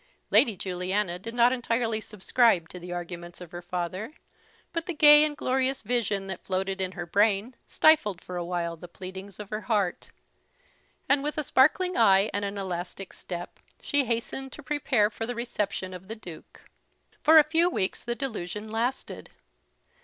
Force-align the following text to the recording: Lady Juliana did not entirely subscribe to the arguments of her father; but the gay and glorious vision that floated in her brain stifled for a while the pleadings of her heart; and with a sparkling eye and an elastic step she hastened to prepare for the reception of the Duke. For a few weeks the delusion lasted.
Lady 0.31 0.57
Juliana 0.57 1.19
did 1.19 1.35
not 1.35 1.53
entirely 1.53 2.01
subscribe 2.01 2.67
to 2.69 2.79
the 2.79 2.91
arguments 2.91 3.39
of 3.39 3.51
her 3.51 3.61
father; 3.61 4.13
but 4.73 4.87
the 4.87 4.95
gay 4.95 5.23
and 5.23 5.37
glorious 5.37 5.83
vision 5.83 6.25
that 6.25 6.43
floated 6.43 6.81
in 6.81 6.93
her 6.93 7.05
brain 7.05 7.53
stifled 7.67 8.19
for 8.19 8.35
a 8.35 8.43
while 8.43 8.75
the 8.75 8.87
pleadings 8.87 9.39
of 9.39 9.51
her 9.51 9.61
heart; 9.61 10.09
and 11.07 11.21
with 11.21 11.37
a 11.37 11.43
sparkling 11.43 11.97
eye 11.97 12.31
and 12.33 12.43
an 12.43 12.57
elastic 12.57 13.13
step 13.13 13.59
she 13.79 14.05
hastened 14.05 14.51
to 14.51 14.63
prepare 14.63 15.11
for 15.11 15.27
the 15.27 15.35
reception 15.35 15.93
of 15.93 16.07
the 16.07 16.15
Duke. 16.15 16.61
For 17.21 17.37
a 17.37 17.43
few 17.43 17.69
weeks 17.69 18.03
the 18.03 18.15
delusion 18.15 18.71
lasted. 18.71 19.29